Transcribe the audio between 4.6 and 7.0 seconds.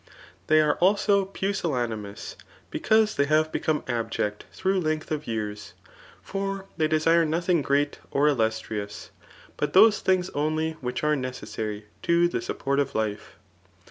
length of years; for they